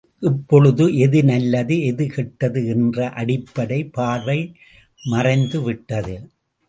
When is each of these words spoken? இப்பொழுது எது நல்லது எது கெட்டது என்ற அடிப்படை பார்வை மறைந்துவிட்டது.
இப்பொழுது 0.21 0.97
எது 0.97 1.23
நல்லது 1.23 1.75
எது 1.81 2.05
கெட்டது 2.07 2.61
என்ற 2.67 3.09
அடிப்படை 3.11 3.79
பார்வை 3.89 4.39
மறைந்துவிட்டது. 5.11 6.15